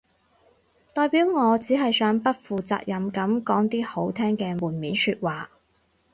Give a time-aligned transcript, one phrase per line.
[0.95, 5.51] 代表我只係想不負責任噉講啲好聽嘅門面說話